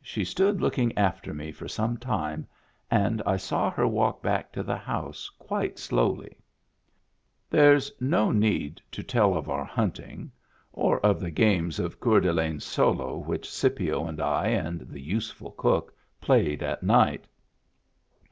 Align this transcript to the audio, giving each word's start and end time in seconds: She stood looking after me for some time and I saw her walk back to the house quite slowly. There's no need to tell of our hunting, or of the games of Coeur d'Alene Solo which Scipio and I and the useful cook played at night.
She 0.00 0.24
stood 0.24 0.60
looking 0.60 0.96
after 0.96 1.34
me 1.34 1.50
for 1.50 1.66
some 1.66 1.96
time 1.96 2.46
and 2.88 3.20
I 3.26 3.36
saw 3.36 3.68
her 3.72 3.84
walk 3.84 4.22
back 4.22 4.52
to 4.52 4.62
the 4.62 4.76
house 4.76 5.28
quite 5.40 5.76
slowly. 5.76 6.36
There's 7.50 7.90
no 7.98 8.30
need 8.30 8.80
to 8.92 9.02
tell 9.02 9.34
of 9.34 9.50
our 9.50 9.64
hunting, 9.64 10.30
or 10.72 11.00
of 11.00 11.18
the 11.18 11.32
games 11.32 11.80
of 11.80 11.98
Coeur 11.98 12.20
d'Alene 12.20 12.60
Solo 12.60 13.18
which 13.18 13.50
Scipio 13.50 14.06
and 14.06 14.20
I 14.20 14.46
and 14.50 14.82
the 14.82 15.00
useful 15.02 15.50
cook 15.50 15.96
played 16.20 16.62
at 16.62 16.84
night. 16.84 17.26